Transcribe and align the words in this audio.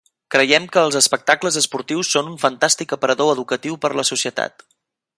Creiem 0.35 0.63
que 0.75 0.85
els 0.87 0.95
espectacles 0.99 1.59
esportius 1.61 2.11
són 2.15 2.31
un 2.33 2.39
fantàstic 2.47 2.99
aparador 2.99 3.33
educatiu 3.37 3.81
per 3.85 3.93
a 3.95 4.01
la 4.03 4.11
societat. 4.15 4.69